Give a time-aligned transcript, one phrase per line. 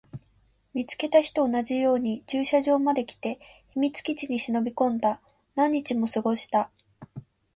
[0.73, 3.39] 見つけた日と同じように駐車場まで来て、
[3.75, 5.21] 秘密基地に忍び込んだ。
[5.53, 6.71] 何日も過ごした。